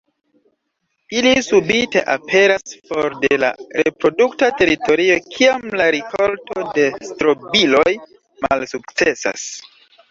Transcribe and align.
Ili 1.17 1.33
subite 1.47 2.01
aperas 2.13 2.73
for 2.89 3.17
de 3.25 3.39
la 3.43 3.53
reprodukta 3.83 4.51
teritorio 4.63 5.21
kiam 5.37 5.71
la 5.83 5.91
rikolto 5.99 6.67
de 6.81 6.91
strobiloj 7.13 7.89
malsukcesas. 8.49 9.51